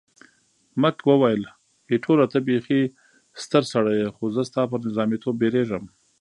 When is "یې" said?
4.01-4.07